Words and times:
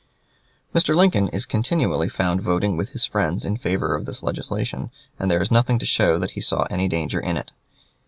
Mr. 0.73 0.95
Lincoln 0.95 1.27
is 1.27 1.45
continually 1.45 2.09
found 2.09 2.41
voting 2.41 2.75
with 2.75 2.89
his 2.89 3.05
friends 3.05 3.45
in 3.45 3.55
favor 3.55 3.93
of 3.93 4.05
this 4.05 4.23
legislation, 4.23 4.89
and 5.19 5.29
there 5.29 5.43
is 5.43 5.51
nothing 5.51 5.77
to 5.77 5.85
show 5.85 6.17
that 6.17 6.31
he 6.31 6.41
saw 6.41 6.63
any 6.71 6.87
danger 6.87 7.19
in 7.19 7.37
it. 7.37 7.51